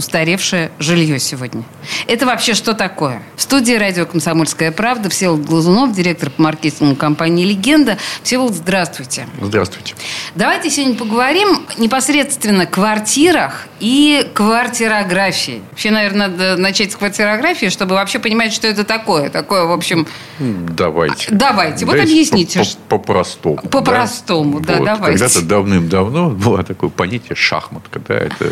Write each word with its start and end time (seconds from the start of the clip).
устаревшее 0.00 0.72
жилье 0.78 1.18
сегодня. 1.18 1.62
Это 2.06 2.24
вообще 2.24 2.54
что 2.54 2.72
такое? 2.72 3.22
В 3.36 3.42
студии 3.42 3.74
радио 3.74 4.06
«Комсомольская 4.06 4.72
правда» 4.72 5.10
Всеволод 5.10 5.42
Глазунов, 5.42 5.94
директор 5.94 6.30
по 6.30 6.42
маркетингу 6.42 6.96
компании 6.96 7.44
«Легенда». 7.44 7.98
Всеволод, 8.22 8.54
здравствуйте. 8.54 9.26
Здравствуйте. 9.40 9.94
Давайте 10.34 10.70
сегодня 10.70 10.96
поговорим 10.96 11.66
непосредственно 11.76 12.62
о 12.62 12.66
квартирах 12.66 13.66
и 13.78 14.26
квартирографии. 14.34 15.62
Вообще, 15.70 15.90
наверное, 15.90 16.28
надо 16.28 16.56
начать 16.56 16.92
с 16.92 16.96
квартирографии, 16.96 17.66
чтобы 17.66 17.94
вообще 17.94 18.18
понимать, 18.18 18.54
что 18.54 18.66
это 18.66 18.84
такое. 18.84 19.28
Такое, 19.28 19.64
в 19.64 19.72
общем... 19.72 20.06
Давайте. 20.38 21.26
Давайте. 21.30 21.84
Вот 21.84 21.92
Давайте 21.92 22.12
объясните. 22.12 22.62
По-простому. 22.88 23.56
По 23.56 23.68
По-простому, 23.68 24.60
да, 24.60 24.76
Вот. 24.76 24.84
давайте. 24.86 25.18
Когда-то 25.18 25.42
давным-давно 25.42 26.30
было 26.30 26.62
такое 26.62 26.88
понятие 26.88 27.36
шахматка. 27.36 28.00
Да? 28.00 28.14
Это 28.14 28.50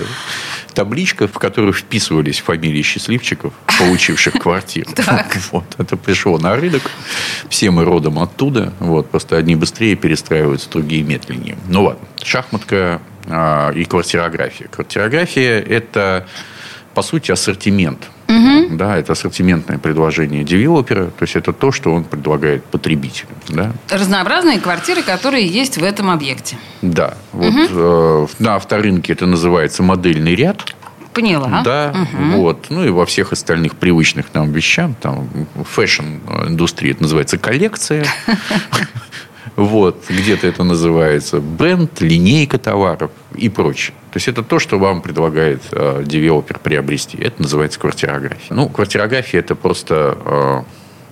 табличка, 0.74 1.26
в 1.28 1.38
которую 1.38 1.73
вписывались 1.73 2.41
фамилии 2.41 2.83
счастливчиков, 2.83 3.52
получивших 3.79 4.34
квартиру. 4.41 4.91
Вот. 5.52 5.65
Это 5.79 5.96
пришло 5.96 6.38
на 6.38 6.56
рынок. 6.56 6.83
Все 7.48 7.70
мы 7.70 7.84
родом 7.84 8.19
оттуда. 8.19 8.73
Вот. 8.80 9.10
Просто 9.10 9.37
одни 9.37 9.56
быстрее 9.56 9.96
перестраиваются, 9.96 10.70
другие 10.70 11.02
медленнее. 11.02 11.56
Ну 11.69 11.84
ладно. 11.84 12.06
Шахматка 12.23 13.01
а, 13.27 13.70
и 13.73 13.84
квартирография. 13.84 14.69
Квартирография– 14.69 15.60
это, 15.68 16.27
по 16.95 17.02
сути, 17.02 17.30
ассортимент. 17.30 18.09
Да, 18.71 18.99
это 18.99 19.12
ассортиментное 19.12 19.79
предложение 19.79 20.45
девелопера. 20.45 21.07
То 21.07 21.23
есть, 21.23 21.34
это 21.37 21.52
то, 21.52 21.73
что 21.73 21.93
он 21.93 22.05
предлагает 22.05 22.65
потребителю. 22.65 23.29
Да? 23.49 23.73
Разнообразные 23.88 24.60
квартиры, 24.60 25.02
которые 25.02 25.46
есть 25.46 25.79
в 25.79 25.82
этом 25.82 26.10
объекте. 26.10 26.59
Да. 26.82 27.15
Вот, 27.32 27.55
э, 27.71 28.27
на 28.38 28.57
авторынке 28.57 29.15
это 29.15 29.27
называется 29.27 29.82
модельный 29.82 30.34
ряд. 30.34 30.74
Поняла. 31.14 31.62
Да, 31.62 31.95
вот. 32.12 32.66
Ну 32.68 32.84
и 32.84 32.90
во 32.90 33.06
всех 33.06 33.32
остальных 33.32 33.76
привычных 33.76 34.34
нам 34.34 34.52
вещам, 34.52 34.95
там, 35.01 35.28
fashion 35.65 36.17
-индустрии 36.17 36.93
это 36.92 37.02
называется 37.02 37.38
коллекция. 37.38 38.06
Вот, 39.56 40.04
где-то 40.09 40.46
это 40.46 40.62
называется 40.62 41.40
бренд, 41.40 42.00
линейка 42.00 42.59
товаров 42.59 43.10
и 43.34 43.48
прочее. 43.48 43.92
То 44.12 44.18
есть, 44.18 44.28
это 44.28 44.45
то, 44.45 44.60
что 44.60 44.78
вам 44.78 45.02
предлагает 45.02 45.62
э, 45.73 46.04
девелопер 46.06 46.60
приобрести. 46.60 47.18
Это 47.18 47.43
называется 47.43 47.80
квартирография. 47.80 48.54
Ну, 48.54 48.68
квартирография– 48.68 49.40
это 49.40 49.56
просто 49.56 50.16
э, 50.24 50.62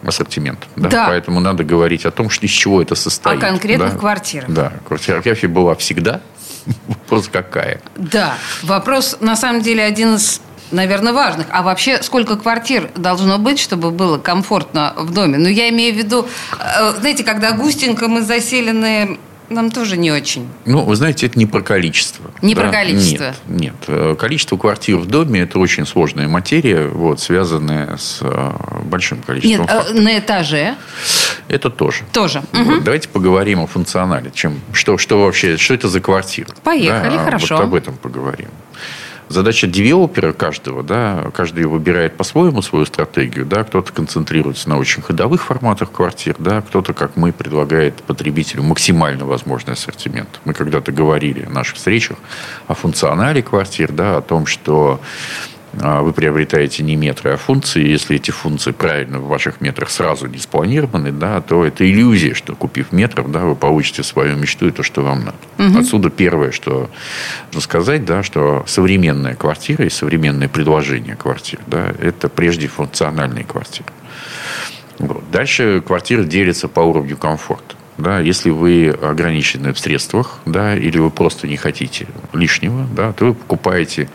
ассортимент. 0.05 0.67
Да? 0.77 0.89
Да. 0.89 1.07
Поэтому 1.07 1.41
надо 1.41 1.65
говорить 1.65 2.05
о 2.07 2.11
том, 2.11 2.31
что 2.31 2.47
из 2.47 2.53
чего 2.53 2.83
это 2.83 2.95
состоит. 2.95 3.43
О 3.43 3.47
конкретных 3.47 3.93
да? 3.93 3.99
квартирах. 3.99 4.51
Да, 4.51 4.73
квартирография 4.87 5.49
была 5.49 5.75
всегда. 5.75 6.21
Вопрос 6.89 7.29
какая. 7.31 7.81
Да, 7.97 8.35
вопрос 8.63 9.19
на 9.21 9.37
самом 9.37 9.63
деле 9.63 9.85
один 9.85 10.17
из 10.17 10.41
наверное, 10.71 11.13
важных. 11.13 11.47
А 11.51 11.63
вообще, 11.63 12.03
сколько 12.03 12.37
квартир 12.37 12.91
должно 12.97 13.39
быть, 13.39 13.59
чтобы 13.59 13.91
было 13.91 14.19
комфортно 14.19 14.95
в 14.97 15.13
доме? 15.13 15.39
Ну, 15.39 15.49
я 15.49 15.69
имею 15.69 15.95
в 15.95 15.97
виду, 15.97 16.27
э, 16.59 16.93
знаете, 16.99 17.25
когда 17.25 17.53
густенько 17.53 18.09
мы 18.09 18.23
заселены, 18.23 19.19
нам 19.49 19.71
тоже 19.71 19.97
не 19.97 20.11
очень. 20.11 20.49
Ну, 20.65 20.83
вы 20.85 20.97
знаете, 20.97 21.27
это 21.27 21.39
не 21.39 21.47
про 21.47 21.61
количество. 21.63 22.31
Не 22.43 22.55
про 22.55 22.71
количество. 22.71 23.35
Нет, 23.47 23.61
нет. 23.61 23.75
Э, 23.89 24.17
Количество 24.19 24.57
квартир 24.57 24.97
в 24.99 25.07
доме– 25.07 25.41
это 25.43 25.59
очень 25.59 25.87
сложная 25.87 26.29
материя, 26.29 26.87
вот, 26.89 27.21
связанная 27.21 27.97
с 27.97 28.19
э, 28.23 28.53
большим 28.85 29.23
количеством 29.23 29.61
Нет, 29.67 29.71
факторов. 29.71 29.97
э, 29.99 30.01
на 30.03 30.19
этаже 30.19 30.75
Это 31.49 31.71
тоже. 31.71 32.05
тоже. 32.13 32.43
Вот, 32.53 32.85
Давайте 32.85 33.09
поговорим 33.09 33.61
о 33.61 33.67
функционале. 33.67 34.31
Чем, 34.35 34.61
что, 34.73 34.99
что 34.99 35.23
вообще, 35.25 35.57
что 35.57 35.75
это 35.75 35.89
за 35.89 36.01
квартира? 36.01 36.49
Поехали, 36.65 37.17
Да, 37.17 37.25
хорошо. 37.25 37.57
Вот 37.57 37.65
об 37.65 37.75
этом 37.75 37.97
поговорим. 37.97 38.49
Задача 39.29 39.67
девелопера 39.67 40.33
каждого, 40.33 40.85
да, 40.85 41.31
каждый 41.35 41.65
выбирает 41.65 42.17
по-своему 42.17 42.63
свою 42.63 42.87
стратегию, 42.87 43.45
да, 43.45 43.65
кто-то 43.65 43.93
концентрируется 43.93 44.69
на 44.69 44.79
очень 44.79 45.03
ходовых 45.03 45.43
форматах 45.43 45.91
квартир, 45.91 46.37
да, 46.39 46.63
кто-то, 46.63 46.95
как 46.95 47.17
мы, 47.17 47.33
предлагает 47.33 47.95
потребителю 48.05 48.63
максимально 48.63 49.25
возможный 49.25 49.73
ассортимент. 49.73 50.41
Мы 50.45 50.55
когда-то 50.55 50.93
говорили 50.93 51.45
в 51.45 51.53
наших 51.53 51.77
встречах 51.77 52.19
о 52.69 52.75
функционале 52.75 53.43
квартир, 53.43 53.91
да, 53.91 54.19
о 54.19 54.23
том, 54.23 54.47
что 54.47 55.01
вы 55.77 56.13
приобретаете 56.13 56.83
не 56.83 56.97
метры, 56.97 57.33
а 57.33 57.37
функции. 57.37 57.87
Если 57.87 58.17
эти 58.17 58.31
функции 58.31 58.73
правильно 58.73 59.19
в 59.19 59.29
ваших 59.29 59.61
метрах 59.61 59.91
сразу 59.91 60.27
не 60.27 60.39
спланированы, 60.39 61.13
да, 61.13 61.41
то 61.41 61.65
это 61.65 61.89
иллюзия, 61.89 62.35
что 62.35 62.55
купив 62.55 62.93
метров, 62.93 63.31
да, 63.31 63.41
вы 63.41 63.55
получите 63.55 64.03
свою 64.03 64.37
мечту 64.37 64.69
и 64.69 64.71
то, 64.71 64.83
что 64.83 65.03
вам 65.03 65.25
надо. 65.25 65.79
Отсюда 65.79 66.11
первое, 66.11 66.51
что 66.51 66.91
нужно 67.47 67.61
сказать, 67.61 68.05
да, 68.05 68.23
что 68.23 68.65
современная 68.67 69.35
квартира 69.35 69.85
и 69.85 69.91
современное 69.91 70.49
предложение 70.49 71.17
квартир, 71.17 71.61
да, 71.67 71.93
это 72.01 72.29
прежде 72.29 72.69
функциональные 72.69 73.45
квартиры. 73.45 73.91
Вот. 74.99 75.31
Дальше 75.31 75.83
квартира 75.87 76.25
делится 76.25 76.69
по 76.69 76.81
уровню 76.81 77.17
комфорта. 77.17 77.77
Да, 77.99 78.21
если 78.21 78.51
вы 78.51 78.91
ограничены 78.91 79.73
в 79.73 79.79
средствах, 79.79 80.41
да, 80.45 80.77
или 80.77 80.99
вы 80.99 81.11
просто 81.11 81.49
не 81.49 81.57
хотите 81.57 82.07
лишнего, 82.35 82.87
да, 82.95 83.13
то 83.13 83.27
вы 83.27 83.35
покупаете 83.35 84.09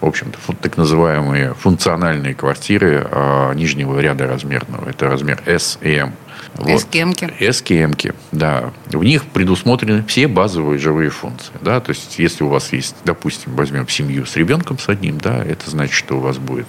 в 0.00 0.06
общем-то, 0.06 0.38
так 0.60 0.76
называемые 0.76 1.54
функциональные 1.54 2.34
квартиры 2.34 3.06
а, 3.10 3.52
нижнего 3.54 3.98
ряда 3.98 4.26
размерного. 4.26 4.88
Это 4.88 5.08
размер 5.08 5.42
S 5.46 5.78
и 5.80 5.94
M. 5.94 6.14
Вот. 6.54 6.68
Эскемки. 6.68 7.32
Эскемки, 7.38 8.14
да. 8.32 8.72
В 8.86 9.02
них 9.04 9.24
предусмотрены 9.24 10.04
все 10.04 10.26
базовые 10.28 10.78
живые 10.78 11.10
функции. 11.10 11.52
Да? 11.60 11.80
То 11.80 11.90
есть, 11.90 12.18
если 12.18 12.44
у 12.44 12.48
вас 12.48 12.72
есть, 12.72 12.96
допустим, 13.04 13.54
возьмем 13.54 13.88
семью 13.88 14.26
с 14.26 14.36
ребенком 14.36 14.78
с 14.78 14.88
одним, 14.88 15.18
да, 15.18 15.42
это 15.44 15.70
значит, 15.70 15.94
что 15.94 16.16
у 16.16 16.20
вас 16.20 16.38
будет 16.38 16.66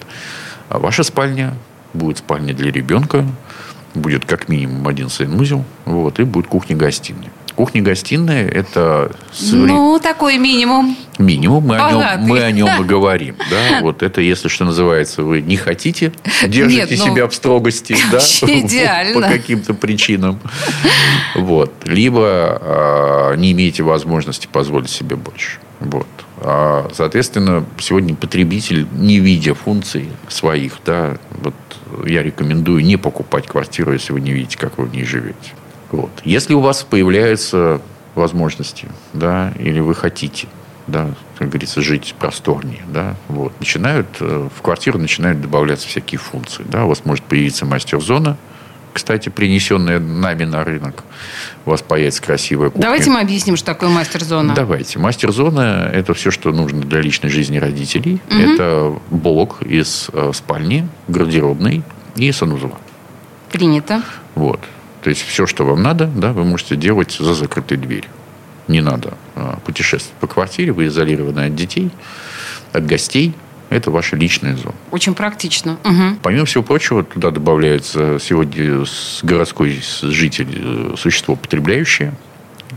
а, 0.68 0.78
ваша 0.78 1.02
спальня, 1.02 1.54
будет 1.94 2.18
спальня 2.18 2.54
для 2.54 2.70
ребенка, 2.70 3.24
будет 3.94 4.24
как 4.24 4.48
минимум 4.48 4.86
один 4.88 5.08
санузел, 5.08 5.64
вот, 5.84 6.18
и 6.20 6.24
будет 6.24 6.46
кухня-гостиная. 6.46 7.30
Кухня-гостиная– 7.58 8.48
это 8.50 9.10
Ну, 9.50 9.98
такой 10.00 10.38
минимум. 10.38 10.96
Минимум, 11.18 11.64
мы 11.66 11.76
о, 11.76 11.90
нем, 11.90 12.28
мы 12.28 12.40
о 12.40 12.52
нем 12.52 12.68
и 12.80 12.84
говорим. 12.86 13.34
Да? 13.50 13.80
Вот 13.80 14.04
это, 14.04 14.20
если 14.20 14.46
что 14.46 14.64
называется, 14.64 15.24
вы 15.24 15.40
не 15.40 15.56
хотите, 15.56 16.12
держите 16.46 16.94
Нет, 16.94 17.04
ну, 17.04 17.12
себя 17.12 17.26
в 17.26 17.34
строгости 17.34 17.96
да? 18.12 18.18
идеально. 18.18 19.20
по 19.20 19.26
каким-то 19.26 19.74
причинам. 19.74 20.38
Вот. 21.34 21.72
Либо 21.84 22.22
а, 22.22 23.34
не 23.34 23.50
имеете 23.50 23.82
возможности 23.82 24.46
позволить 24.46 24.90
себе 24.90 25.16
больше. 25.16 25.58
Вот. 25.80 26.06
А, 26.36 26.88
соответственно, 26.94 27.66
сегодня 27.80 28.14
потребитель, 28.14 28.86
не 28.92 29.18
видя 29.18 29.54
функций 29.54 30.10
своих, 30.28 30.74
да, 30.86 31.16
вот 31.32 31.54
я 32.06 32.22
рекомендую 32.22 32.84
не 32.84 32.96
покупать 32.96 33.48
квартиру, 33.48 33.92
если 33.92 34.12
вы 34.12 34.20
не 34.20 34.30
видите, 34.30 34.56
как 34.56 34.78
вы 34.78 34.84
в 34.84 34.92
ней 34.92 35.04
живете. 35.04 35.50
Вот. 35.90 36.10
Если 36.24 36.54
у 36.54 36.60
вас 36.60 36.82
появляются 36.82 37.80
возможности, 38.14 38.88
да, 39.12 39.52
или 39.58 39.80
вы 39.80 39.94
хотите, 39.94 40.48
да, 40.86 41.08
как 41.38 41.48
говорится, 41.48 41.80
жить 41.80 42.14
просторнее, 42.18 42.82
да, 42.88 43.14
вот, 43.28 43.58
начинают, 43.60 44.08
э, 44.20 44.48
в 44.54 44.62
квартиру 44.62 44.98
начинают 44.98 45.40
добавляться 45.40 45.86
всякие 45.88 46.18
функции, 46.18 46.64
да, 46.68 46.84
у 46.84 46.88
вас 46.88 47.04
может 47.04 47.24
появиться 47.24 47.64
мастер-зона, 47.64 48.36
кстати, 48.92 49.28
принесенная 49.28 50.00
нами 50.00 50.44
на 50.44 50.64
рынок, 50.64 51.04
у 51.64 51.70
вас 51.70 51.82
появится 51.82 52.20
красивая 52.20 52.70
кухня. 52.70 52.82
Давайте 52.82 53.10
мы 53.10 53.20
объясним, 53.20 53.56
что 53.56 53.66
такое 53.66 53.90
мастер-зона. 53.90 54.54
Давайте. 54.54 54.98
Мастер-зона– 54.98 55.88
это 55.92 56.14
все, 56.14 56.32
что 56.32 56.50
нужно 56.50 56.80
для 56.80 57.00
личной 57.00 57.30
жизни 57.30 57.58
родителей. 57.58 58.20
Это 58.28 58.98
блок 59.10 59.62
из 59.62 60.10
э, 60.12 60.32
спальни, 60.34 60.88
гардеробной 61.06 61.82
и 62.16 62.32
санузла. 62.32 62.78
Принято. 63.52 64.02
Вот. 64.34 64.60
То 65.02 65.10
есть 65.10 65.22
все, 65.22 65.46
что 65.46 65.64
вам 65.64 65.82
надо, 65.82 66.06
да, 66.06 66.32
вы 66.32 66.44
можете 66.44 66.76
делать 66.76 67.16
за 67.18 67.34
закрытой 67.34 67.76
дверью. 67.76 68.10
Не 68.66 68.80
надо 68.80 69.14
а, 69.34 69.58
путешествовать 69.64 70.18
по 70.20 70.26
квартире, 70.26 70.72
вы 70.72 70.86
изолированы 70.86 71.46
от 71.46 71.54
детей, 71.54 71.90
от 72.72 72.86
гостей. 72.86 73.34
Это 73.70 73.90
ваша 73.90 74.16
личная 74.16 74.56
зона. 74.56 74.74
Очень 74.90 75.14
практично. 75.14 75.78
Мгм. 75.84 76.18
Помимо 76.22 76.46
всего 76.46 76.62
прочего, 76.62 77.04
туда 77.04 77.30
добавляется 77.30 78.18
сегодня 78.18 78.84
городской 79.22 79.82
житель, 80.02 80.48
э, 80.54 80.94
существо 80.96 81.36
потребляющее. 81.36 82.14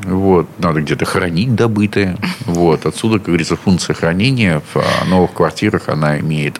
Вот, 0.04 0.48
надо 0.60 0.82
где-то 0.82 1.06
хранить 1.06 1.56
добытое. 1.56 2.18
Вот, 2.46 2.86
отсюда, 2.86 3.20
как 3.20 3.28
говорится, 3.28 3.56
функция 3.56 3.94
хранения 3.94 4.62
в 4.74 4.84
новых 5.08 5.34
квартирах, 5.34 5.88
она 5.88 6.20
имеет 6.20 6.60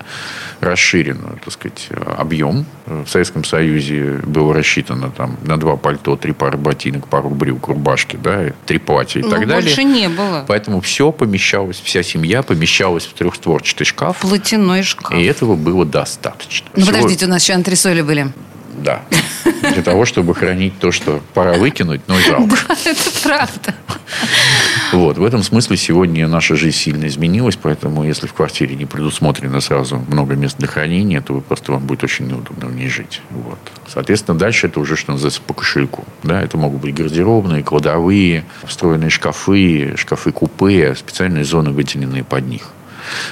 расширенную, 0.62 1.40
так 1.44 1.54
сказать, 1.54 1.90
объем. 2.18 2.66
В 2.86 3.08
Советском 3.08 3.44
Союзе 3.44 4.20
было 4.26 4.54
рассчитано 4.54 5.12
там 5.12 5.38
на 5.44 5.58
два 5.58 5.76
пальто, 5.76 6.16
три 6.16 6.32
пары 6.34 6.58
ботинок, 6.58 7.08
пару 7.08 7.30
брюк, 7.30 7.68
рубашки, 7.68 8.16
да, 8.22 8.54
три 8.66 8.78
платья 8.78 9.20
и 9.20 9.24
Ну, 9.24 9.30
так 9.30 9.40
далее. 9.48 9.64
больше 9.64 9.84
не 9.84 10.08
было. 10.10 10.46
Поэтому 10.48 10.80
все 10.82 11.12
помещалось, 11.12 11.80
вся 11.84 12.04
семья 12.04 12.44
помещалась 12.44 13.06
в 13.06 13.14
трехстворчатый 13.14 13.86
шкаф. 13.86 14.18
Платяной 14.20 14.84
шкаф. 14.84 15.18
И 15.18 15.24
этого 15.24 15.56
было 15.56 15.86
достаточно. 15.86 16.68
Ну, 16.76 16.84
Всего- 16.84 16.96
подождите, 16.96 17.26
у 17.26 17.30
нас 17.30 17.44
еще 17.44 17.54
антресоли 17.54 18.02
были. 18.02 18.28
Да. 18.84 19.04
Для 19.62 19.84
того, 19.84 20.06
чтобы 20.06 20.34
хранить 20.36 20.80
то, 20.80 20.92
что 20.92 21.22
пора 21.34 21.54
выкинуть, 21.54 22.02
но 22.08 22.18
жалко. 22.20 22.56
Это 22.86 23.12
правда. 23.24 23.76
Вот. 24.92 25.18
В 25.18 25.24
этом 25.24 25.44
смысле 25.44 25.78
сегодня 25.78 26.28
наша 26.28 26.56
жизнь 26.56 26.78
сильно 26.78 27.08
изменилась, 27.08 27.58
поэтому 27.62 28.04
если 28.04 28.28
в 28.28 28.34
квартире 28.34 28.76
не 28.76 28.86
предусмотрено 28.86 29.62
сразу 29.62 30.04
много 30.08 30.36
мест 30.36 30.58
для 30.58 30.68
хранения, 30.68 31.22
то 31.22 31.40
просто 31.42 31.72
вам 31.72 31.86
будет 31.86 32.04
очень 32.04 32.28
неудобно 32.28 32.68
в 32.68 32.76
ней 32.76 32.90
жить. 32.90 33.22
Вот. 33.30 33.60
Соответственно, 33.88 34.38
дальше 34.38 34.68
это 34.68 34.80
уже, 34.80 34.96
что 34.96 35.12
называется, 35.12 35.42
по 35.42 35.54
кошельку. 35.54 36.06
Да, 36.24 36.42
это 36.42 36.58
могут 36.58 36.82
быть 36.82 36.96
гардеробные, 36.96 37.64
кладовые, 37.64 38.46
встроенные 38.64 39.10
шкафы, 39.10 39.94
шкафы-купе, 39.96 40.96
специальные 40.96 41.46
зоны, 41.46 41.72
выделенные 41.72 42.24
под 42.24 42.48
них. 42.48 42.72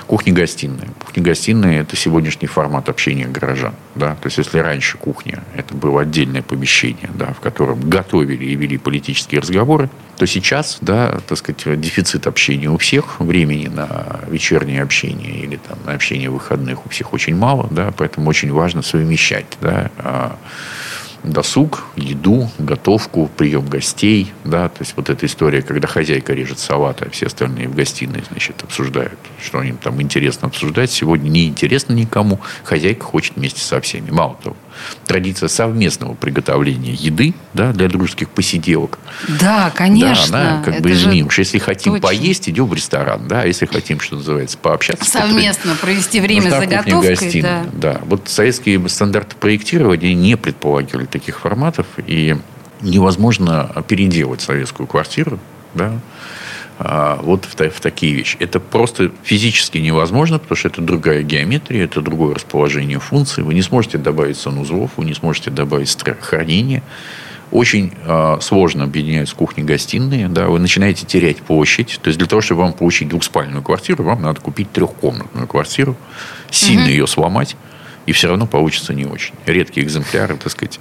Кухня-гостиная. 0.07 0.89
Кухня-гостиная– 1.05 1.81
это 1.81 1.95
сегодняшний 1.95 2.47
формат 2.47 2.89
общения 2.89 3.27
горожан. 3.27 3.73
Да? 3.95 4.15
То 4.15 4.27
есть, 4.27 4.37
если 4.37 4.59
раньше 4.59 4.97
кухня– 4.97 5.43
это 5.55 5.73
было 5.73 6.01
отдельное 6.01 6.41
помещение, 6.41 7.09
да, 7.13 7.33
в 7.33 7.39
котором 7.39 7.89
готовили 7.89 8.45
и 8.45 8.55
вели 8.55 8.77
политические 8.77 9.41
разговоры, 9.41 9.89
то 10.17 10.25
сейчас, 10.27 10.79
да, 10.81 11.19
так 11.27 11.37
сказать, 11.37 11.79
дефицит 11.79 12.27
общения 12.27 12.69
у 12.69 12.77
всех, 12.77 13.19
времени 13.19 13.67
на 13.67 14.19
вечернее 14.27 14.83
общение 14.83 15.39
или 15.39 15.55
там, 15.55 15.77
на 15.85 15.93
общение 15.93 16.29
выходных 16.29 16.85
у 16.85 16.89
всех 16.89 17.13
очень 17.13 17.35
мало, 17.35 17.67
да, 17.71 17.93
поэтому 17.95 18.29
очень 18.29 18.51
важно 18.51 18.81
совмещать 18.81 19.45
да, 19.61 19.89
а, 19.97 20.37
досуг, 21.31 21.83
еду, 21.95 22.49
готовку, 22.57 23.29
прием 23.37 23.65
гостей, 23.67 24.33
да, 24.43 24.69
то 24.69 24.81
есть 24.81 24.93
вот 24.95 25.09
эта 25.09 25.25
история, 25.25 25.61
когда 25.61 25.87
хозяйка 25.87 26.33
режет 26.33 26.59
салат, 26.59 27.01
а 27.01 27.09
все 27.09 27.27
остальные 27.27 27.67
в 27.67 27.75
гостиной, 27.75 28.23
значит, 28.29 28.63
обсуждают, 28.63 29.19
что 29.43 29.61
им 29.61 29.77
там 29.77 30.01
интересно 30.01 30.47
обсуждать. 30.47 30.91
Сегодня 30.91 31.29
не 31.29 31.47
интересно 31.47 31.93
никому, 31.93 32.39
хозяйка 32.63 33.03
хочет 33.05 33.35
вместе 33.35 33.61
со 33.61 33.79
всеми. 33.81 34.11
Мало 34.11 34.37
того, 34.43 34.55
традиция 35.05 35.49
совместного 35.49 36.13
приготовления 36.13 36.93
еды, 36.93 37.33
да, 37.53 37.71
для 37.73 37.87
дружеских 37.87 38.29
посиделок, 38.29 38.97
Да, 39.27 39.71
конечно. 39.75 40.31
да, 40.31 40.41
она 40.53 40.63
как 40.63 40.75
Это 40.75 40.83
бы 40.83 40.89
же 40.93 40.95
изменилась. 40.95 41.37
Если 41.37 41.57
хотим 41.59 41.93
точно. 41.93 42.07
поесть, 42.07 42.49
идем 42.49 42.65
в 42.65 42.73
ресторан, 42.73 43.27
да, 43.27 43.43
если 43.43 43.65
хотим, 43.65 43.99
что 43.99 44.15
называется, 44.15 44.57
пообщаться. 44.57 45.09
Совместно 45.09 45.75
провести 45.75 46.19
время 46.19 46.43
Нужна 46.43 46.59
за 46.59 46.65
готовкой. 46.65 47.41
Да. 47.41 47.65
да. 47.73 48.01
Вот 48.05 48.27
советские 48.27 48.87
стандарты 48.89 49.35
проектирования 49.35 50.13
не 50.13 50.35
предполагали 50.37 51.05
таких 51.05 51.18
форматов, 51.39 51.85
и 52.05 52.35
невозможно 52.81 53.83
переделать 53.87 54.41
советскую 54.41 54.87
квартиру, 54.87 55.39
да, 55.73 55.99
а, 56.81 57.19
вот 57.21 57.43
в, 57.45 57.55
в 57.55 57.81
такие 57.81 58.13
вещи. 58.13 58.37
Это 58.39 58.61
просто 58.61 59.11
физически 59.23 59.79
невозможно, 59.79 60.39
потому 60.39 60.55
что 60.55 60.69
это 60.69 60.81
другая 60.81 61.23
геометрия, 61.23 61.83
это 61.83 62.01
другое 62.01 62.35
расположение 62.35 62.99
функций. 62.99 63.43
Вы 63.43 63.53
не 63.53 63.61
сможете 63.61 63.97
добавить 63.97 64.37
санузлов, 64.37 64.91
вы 64.95 65.03
не 65.03 65.13
сможете 65.13 65.51
добавить 65.51 65.95
хранение. 66.21 66.81
Очень 67.51 67.91
а, 68.05 68.39
сложно 68.39 68.85
объединять 68.85 69.33
кухни-гостиные. 69.33 70.29
Да, 70.29 70.47
вы 70.47 70.59
начинаете 70.59 71.05
терять 71.05 71.37
площадь. 71.37 71.99
То 72.01 72.07
есть 72.07 72.17
для 72.17 72.27
того, 72.27 72.41
чтобы 72.41 72.61
вам 72.61 72.71
получить 72.71 73.09
двухспальную 73.09 73.61
квартиру, 73.61 74.05
вам 74.05 74.21
надо 74.21 74.39
купить 74.39 74.71
трехкомнатную 74.71 75.47
квартиру, 75.47 75.97
сильно 76.49 76.87
ее 76.87 77.07
сломать, 77.07 77.57
и 78.09 78.11
все 78.11 78.27
равно 78.27 78.47
получится 78.47 78.91
не 78.91 79.05
очень. 79.05 79.35
Редкие 79.45 79.85
экземпляры, 79.85 80.35
так 80.35 80.51
сказать, 80.51 80.79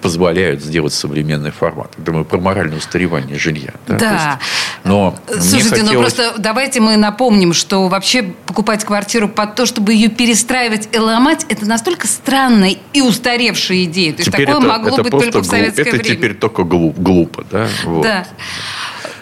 позволяют 0.00 0.62
сделать 0.62 0.92
современный 0.92 1.50
формат. 1.50 1.90
Это 1.98 2.12
мы 2.12 2.24
про 2.24 2.38
моральное 2.38 2.78
устаревание 2.78 3.36
жилья. 3.36 3.72
Да. 3.88 3.98
Да. 3.98 4.38
есть, 4.40 4.84
но 4.84 5.18
Слушайте, 5.28 5.82
ну 5.82 5.86
хотелось- 5.86 6.14
просто 6.14 6.40
давайте 6.40 6.78
мы 6.80 6.96
напомним, 6.96 7.52
что 7.52 7.88
вообще 7.88 8.22
покупать 8.22 8.84
квартиру 8.84 9.28
под 9.28 9.56
то, 9.56 9.66
чтобы 9.66 9.92
ее 9.92 10.08
перестраивать 10.08 10.88
и 10.92 10.98
ломать, 10.98 11.46
это 11.48 11.66
настолько 11.66 12.06
странная 12.06 12.76
и 12.92 13.00
устаревшая 13.00 13.82
идея. 13.84 14.12
То 14.12 14.18
есть 14.20 14.30
Теперь 14.30 14.46
такое 14.46 14.60
это, 14.60 14.68
могло 14.68 14.90
это 14.94 15.02
быть 15.02 15.10
только 15.10 15.38
в 15.38 15.42
глуп- 15.42 15.50
советское 15.50 15.82
Это 15.82 15.96
время. 15.96 16.04
теперь 16.16 16.34
только 16.34 16.62
глуп- 16.62 16.96
глупо. 16.96 17.44
Да? 17.50 17.66
Вот. 17.86 18.02
Да. 18.04 18.24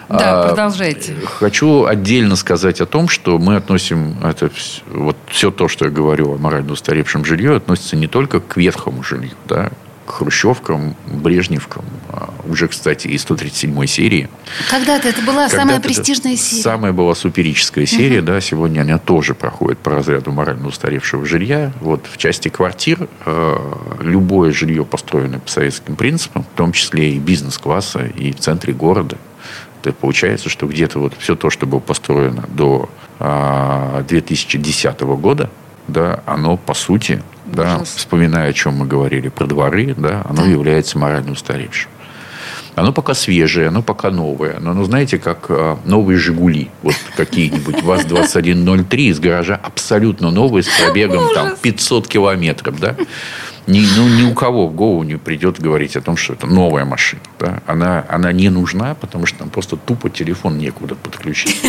Да, 0.09 0.43
А, 0.43 0.47
продолжайте. 0.47 1.15
Хочу 1.25 1.85
отдельно 1.85 2.35
сказать 2.35 2.79
о 2.79 2.85
том, 2.85 3.09
что 3.09 3.37
мы 3.39 3.57
относим 3.57 4.17
это 4.23 4.49
вот 4.87 5.17
все 5.27 5.51
то, 5.51 5.67
что 5.67 5.85
я 5.85 5.91
говорю 5.91 6.33
о 6.33 6.37
морально 6.37 6.73
устаревшем 6.73 7.25
жилье, 7.25 7.55
относится 7.57 7.95
не 7.97 8.07
только 8.07 8.39
к 8.39 8.55
ветхому 8.55 9.03
жилью, 9.03 9.31
да, 9.47 9.71
к 10.05 10.11
хрущевкам, 10.11 10.95
брежневкам, 11.07 11.83
а 12.09 12.33
уже, 12.47 12.69
кстати, 12.69 13.07
и 13.07 13.17
137 13.17 13.85
серии. 13.87 14.29
Когда-то 14.71 15.09
это 15.09 15.21
была 15.21 15.49
самая 15.49 15.75
Когда-то 15.75 15.79
это 15.79 15.87
престижная 15.89 16.37
серия. 16.37 16.63
Самая 16.63 16.93
была 16.93 17.13
суперическая 17.13 17.85
серия, 17.85 18.21
да, 18.21 18.39
сегодня 18.39 18.81
она 18.81 18.99
тоже 18.99 19.35
проходит 19.35 19.79
по 19.79 19.91
разряду 19.91 20.31
морально 20.31 20.69
устаревшего 20.69 21.25
жилья. 21.25 21.73
Вот 21.81 22.05
в 22.09 22.17
части 22.17 22.47
квартир 22.47 23.09
э, 23.25 23.57
любое 23.99 24.53
жилье, 24.53 24.85
построенное 24.85 25.39
по 25.39 25.49
советским 25.49 25.97
принципам, 25.97 26.43
в 26.43 26.57
том 26.57 26.71
числе 26.71 27.11
и 27.11 27.19
бизнес-класса, 27.19 28.05
и 28.05 28.31
в 28.31 28.39
центре 28.39 28.71
города, 28.71 29.17
то 29.91 29.97
получается, 29.99 30.49
что 30.49 30.67
где-то 30.67 30.99
вот 30.99 31.13
все 31.17 31.35
то, 31.35 31.49
что 31.49 31.65
было 31.65 31.79
построено 31.79 32.45
до 32.49 32.89
а, 33.19 34.03
2010 34.07 34.99
года, 35.01 35.49
да, 35.87 36.21
оно 36.25 36.57
по 36.57 36.73
сути, 36.73 37.21
да, 37.45 37.83
вспоминая, 37.83 38.49
о 38.49 38.53
чем 38.53 38.75
мы 38.75 38.85
говорили 38.85 39.29
про 39.29 39.45
дворы, 39.45 39.93
да, 39.97 40.25
оно 40.29 40.43
Да. 40.43 40.49
является 40.49 40.97
морально 40.97 41.31
устаревшим. 41.31 41.89
Оно 42.75 42.93
пока 42.93 43.15
свежее, 43.15 43.69
оно 43.69 43.81
пока 43.81 44.11
новое. 44.11 44.59
Но, 44.59 44.73
ну, 44.73 44.83
знаете, 44.83 45.17
как 45.17 45.47
а, 45.49 45.79
новые 45.85 46.19
«Жигули». 46.19 46.69
Вот 46.83 46.93
какие-нибудь 47.15 47.81
ВАЗ-2103 47.81 48.95
из 48.97 49.19
гаража 49.19 49.55
абсолютно 49.55 50.29
новые, 50.29 50.61
с 50.61 50.67
пробегом 50.67 51.33
там, 51.33 51.53
500 51.59 52.07
километров. 52.07 52.79
Да? 52.79 52.95
Ни, 53.67 53.85
ну, 53.97 54.07
ни 54.07 54.23
у 54.23 54.33
кого 54.33 54.67
в 54.67 54.73
голову 54.73 55.03
не 55.03 55.17
придет 55.17 55.59
говорить 55.59 55.97
о 55.97 56.01
том, 56.01 56.15
что 56.15 56.33
это 56.33 56.47
новая 56.47 56.85
машина. 56.85 57.21
Да? 57.37 57.61
Она, 57.65 58.05
она 58.07 58.31
не 58.31 58.49
нужна, 58.49 58.95
потому 58.95 59.25
что 59.25 59.39
там 59.39 59.49
просто 59.49 59.75
тупо 59.75 60.09
телефон 60.09 60.57
некуда 60.57 60.95
подключить. 60.95 61.61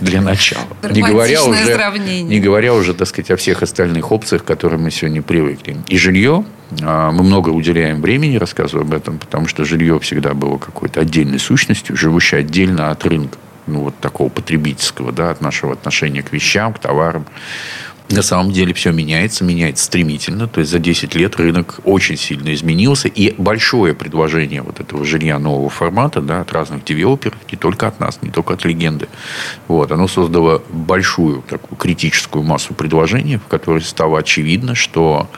Для 0.00 0.20
начала. 0.20 0.66
Не 0.90 1.00
говоря, 1.00 1.42
уже, 1.42 1.64
сравнение. 1.64 2.24
не 2.24 2.40
говоря 2.40 2.74
уже, 2.74 2.92
так 2.92 3.08
сказать, 3.08 3.30
о 3.30 3.36
всех 3.36 3.62
остальных 3.62 4.12
опциях, 4.12 4.42
к 4.42 4.46
которым 4.46 4.82
мы 4.82 4.90
сегодня 4.90 5.22
привыкли. 5.22 5.78
И 5.88 5.96
жилье, 5.96 6.44
а, 6.82 7.10
мы 7.10 7.22
много 7.22 7.50
уделяем 7.50 8.02
времени, 8.02 8.36
рассказываю 8.36 8.82
об 8.82 8.92
этом, 8.92 9.18
потому 9.18 9.46
что 9.46 9.64
жилье 9.64 9.98
всегда 10.00 10.34
было 10.34 10.58
какой-то 10.58 11.00
отдельной 11.00 11.38
сущностью, 11.38 11.96
живущей 11.96 12.40
отдельно 12.40 12.90
от 12.90 13.04
рынка, 13.06 13.38
ну, 13.66 13.84
вот 13.84 13.98
такого 13.98 14.28
потребительского, 14.28 15.12
да, 15.12 15.30
от 15.30 15.40
нашего 15.40 15.72
отношения 15.72 16.22
к 16.22 16.32
вещам, 16.32 16.74
к 16.74 16.78
товарам. 16.78 17.24
На 18.10 18.22
самом 18.22 18.52
деле 18.52 18.74
все 18.74 18.92
меняется, 18.92 19.44
меняется 19.44 19.84
стремительно. 19.86 20.46
То 20.46 20.60
есть 20.60 20.70
за 20.70 20.78
10 20.78 21.14
лет 21.14 21.36
рынок 21.36 21.80
очень 21.84 22.16
сильно 22.16 22.52
изменился. 22.52 23.08
И 23.08 23.34
большое 23.38 23.94
предложение 23.94 24.62
вот 24.62 24.78
этого 24.78 25.04
жилья 25.04 25.38
нового 25.38 25.70
формата 25.70 26.20
да, 26.20 26.42
от 26.42 26.52
разных 26.52 26.84
девелоперов, 26.84 27.38
не 27.50 27.56
только 27.56 27.88
от 27.88 28.00
нас, 28.00 28.18
не 28.20 28.30
только 28.30 28.54
от 28.54 28.64
легенды, 28.64 29.08
вот, 29.68 29.90
оно 29.90 30.06
создало 30.06 30.62
большую 30.68 31.42
такую 31.42 31.78
критическую 31.78 32.44
массу 32.44 32.74
предложений, 32.74 33.38
в 33.38 33.48
которой 33.48 33.80
стало 33.80 34.18
очевидно, 34.18 34.74
что 34.74 35.30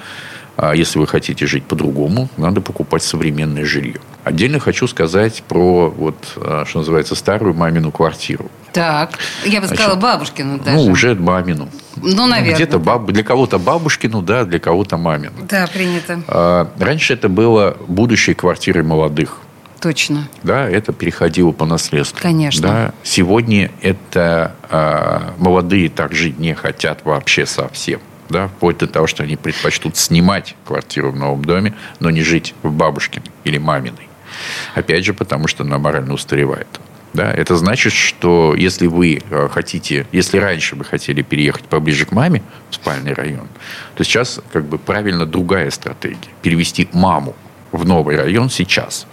а 0.56 0.74
если 0.74 0.98
вы 0.98 1.06
хотите 1.06 1.46
жить 1.46 1.64
по-другому, 1.64 2.30
надо 2.36 2.60
покупать 2.60 3.02
современное 3.02 3.64
жилье. 3.64 4.00
Отдельно 4.26 4.58
хочу 4.58 4.88
сказать 4.88 5.44
про, 5.46 5.88
вот, 5.88 6.16
а, 6.34 6.64
что 6.66 6.80
называется, 6.80 7.14
старую 7.14 7.54
мамину 7.54 7.92
квартиру. 7.92 8.50
Так, 8.72 9.20
я 9.44 9.60
бы 9.60 9.68
сказала 9.68 9.94
бабушкину 9.94 10.58
даже. 10.58 10.78
Ну, 10.78 10.90
уже 10.90 11.14
мамину. 11.14 11.68
Ну, 11.94 12.26
наверное. 12.26 12.56
Где-то 12.56 12.80
баб... 12.80 13.06
для 13.06 13.22
кого-то 13.22 13.60
бабушкину, 13.60 14.22
да, 14.22 14.44
для 14.44 14.58
кого-то 14.58 14.96
мамину. 14.96 15.46
Да, 15.48 15.68
принято. 15.68 16.20
А, 16.26 16.68
Раньше 16.76 17.14
это 17.14 17.28
было 17.28 17.76
будущей 17.86 18.34
квартирой 18.34 18.82
молодых. 18.82 19.38
Точно. 19.80 20.26
Да, 20.42 20.68
это 20.68 20.92
переходило 20.92 21.52
по 21.52 21.64
наследству. 21.64 22.18
Конечно. 22.20 22.62
Да, 22.62 22.94
сегодня 23.04 23.70
это 23.80 24.56
а, 24.68 25.34
молодые 25.38 25.88
так 25.88 26.12
жить 26.12 26.40
не 26.40 26.52
хотят 26.54 27.04
вообще 27.04 27.46
совсем. 27.46 28.00
Да, 28.28 28.48
вплоть 28.48 28.78
до 28.78 28.88
того, 28.88 29.06
что 29.06 29.22
они 29.22 29.36
предпочтут 29.36 29.96
снимать 29.96 30.56
квартиру 30.64 31.12
в 31.12 31.16
новом 31.16 31.44
доме, 31.44 31.74
но 32.00 32.10
не 32.10 32.22
жить 32.22 32.56
в 32.64 32.72
бабушкиной 32.72 33.30
или 33.44 33.58
маминой. 33.58 34.08
Опять 34.74 35.04
же, 35.04 35.14
потому 35.14 35.48
что 35.48 35.64
она 35.64 35.78
морально 35.78 36.14
устаревает. 36.14 36.68
Да, 37.12 37.32
это 37.32 37.56
значит, 37.56 37.94
что 37.94 38.54
если 38.54 38.86
вы 38.86 39.22
э, 39.30 39.48
хотите, 39.50 40.06
если 40.12 40.36
раньше 40.38 40.76
вы 40.76 40.84
хотели 40.84 41.22
переехать 41.22 41.64
поближе 41.64 42.04
к 42.04 42.12
маме 42.12 42.42
в 42.68 42.74
спальный 42.74 43.14
район, 43.14 43.48
то 43.94 44.04
сейчас 44.04 44.40
как 44.52 44.66
бы 44.66 44.76
правильно 44.76 45.24
другая 45.24 45.70
стратегия. 45.70 46.18
Перевести 46.42 46.88
маму 46.92 47.34
в 47.72 47.86
новый 47.86 48.16
район 48.16 48.50
сейчас. 48.50 49.06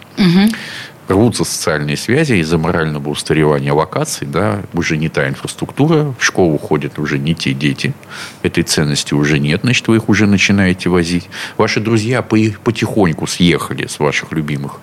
Рвутся 1.07 1.43
социальные 1.43 1.98
связи 1.98 2.33
из-за 2.36 2.57
морального 2.57 3.10
устаревания 3.10 3.74
локаций, 3.74 4.27
да, 4.27 4.62
уже 4.74 4.98
не 4.98 5.10
та 5.10 5.27
инфраструктура, 5.27 6.13
в 6.17 6.24
школу 6.24 6.57
ходят 6.57 7.00
уже 7.00 7.17
не 7.17 7.36
те 7.36 7.53
дети, 7.53 7.93
этой 8.41 8.63
ценности 8.63 9.13
уже 9.13 9.39
нет, 9.39 9.62
значит, 9.63 9.88
вы 9.88 9.98
их 9.98 10.10
уже 10.10 10.27
начинаете 10.27 10.89
возить. 10.89 11.29
Ваши 11.57 11.79
друзья 11.79 12.22
потихоньку 12.22 13.27
съехали 13.27 13.88
с 13.88 14.00
ваших 14.00 14.31
любимых 14.31 14.79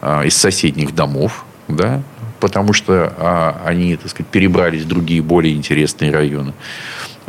а, 0.00 0.22
из 0.22 0.36
соседних 0.36 0.94
домов, 0.94 1.44
да, 1.66 2.02
потому 2.40 2.72
что 2.72 3.12
а, 3.16 3.62
они, 3.64 3.96
так 3.96 4.10
сказать, 4.10 4.30
перебрались 4.30 4.82
в 4.82 4.88
другие 4.88 5.22
более 5.22 5.54
интересные 5.54 6.12
районы. 6.12 6.52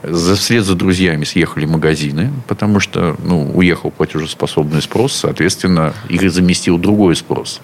Вслед 0.03 0.63
за 0.63 0.75
друзьями 0.75 1.23
съехали 1.23 1.65
магазины, 1.65 2.31
потому 2.47 2.79
что 2.79 3.15
ну, 3.23 3.51
уехал 3.53 3.91
платежеспособный 3.91 4.81
спрос, 4.81 5.13
соответственно, 5.13 5.93
их 6.07 6.31
заместил 6.31 6.77
другой 6.77 7.15
спрос. 7.15 7.61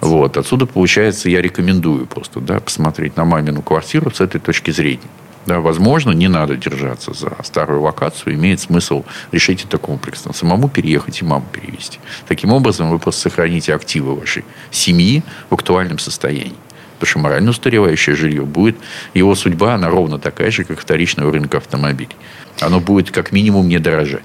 Вот. 0.00 0.36
Отсюда, 0.36 0.66
получается, 0.66 1.28
я 1.28 1.42
рекомендую 1.42 2.06
просто 2.06 2.40
да, 2.40 2.60
посмотреть 2.60 3.16
на 3.16 3.24
мамину 3.24 3.62
квартиру 3.62 4.10
с 4.10 4.20
этой 4.20 4.40
точки 4.40 4.70
зрения. 4.70 5.00
Да, 5.46 5.60
возможно, 5.60 6.10
не 6.10 6.26
надо 6.26 6.56
держаться 6.56 7.12
за 7.12 7.36
старую 7.44 7.82
локацию, 7.82 8.34
имеет 8.34 8.60
смысл 8.60 9.04
решить 9.30 9.64
это 9.64 9.78
комплексно. 9.78 10.32
Самому 10.32 10.68
переехать 10.68 11.22
и 11.22 11.24
маму 11.24 11.46
перевести. 11.52 12.00
Таким 12.26 12.52
образом, 12.52 12.90
вы 12.90 12.98
просто 12.98 13.22
сохраните 13.22 13.72
активы 13.72 14.16
вашей 14.16 14.44
семьи 14.72 15.22
в 15.48 15.54
актуальном 15.54 16.00
состоянии. 16.00 16.54
Потому 16.98 17.10
что 17.10 17.18
морально 17.18 17.50
устаревающее 17.50 18.16
жилье 18.16 18.42
будет, 18.42 18.76
его 19.14 19.34
судьба, 19.34 19.74
она 19.74 19.88
ровно 19.88 20.18
такая 20.18 20.50
же, 20.50 20.64
как 20.64 20.80
вторичного 20.80 21.32
рынка 21.32 21.58
автомобилей. 21.58 22.16
Оно 22.60 22.80
будет 22.80 23.10
как 23.10 23.32
минимум 23.32 23.68
не 23.68 23.78
дорожать. 23.78 24.22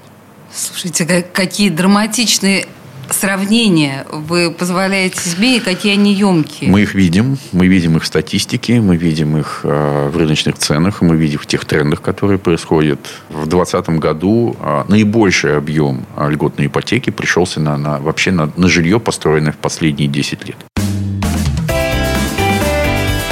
Слушайте, 0.54 1.24
какие 1.32 1.70
драматичные 1.70 2.66
сравнения 3.10 4.06
вы 4.10 4.50
позволяете 4.50 5.18
себе 5.20 5.56
и 5.56 5.60
какие 5.60 5.94
они 5.94 6.14
емкие? 6.14 6.70
Мы 6.70 6.82
их 6.82 6.94
видим. 6.94 7.38
Мы 7.52 7.66
видим 7.66 7.96
их 7.96 8.02
в 8.02 8.06
статистике, 8.06 8.80
мы 8.80 8.96
видим 8.96 9.36
их 9.36 9.60
э, 9.64 10.08
в 10.08 10.16
рыночных 10.16 10.58
ценах, 10.58 11.02
мы 11.02 11.16
видим 11.16 11.38
в 11.38 11.46
тех 11.46 11.64
трендах, 11.64 12.00
которые 12.00 12.38
происходят. 12.38 13.00
В 13.28 13.46
2020 13.46 13.88
году 13.98 14.56
э, 14.60 14.84
наибольший 14.88 15.56
объем 15.56 16.04
льготной 16.16 16.66
ипотеки 16.66 17.10
пришелся 17.10 17.60
на, 17.60 17.76
на, 17.76 17.98
вообще 17.98 18.30
на, 18.30 18.50
на 18.56 18.68
жилье, 18.68 19.00
построенное 19.00 19.52
в 19.52 19.56
последние 19.56 20.08
10 20.08 20.46
лет. 20.46 20.56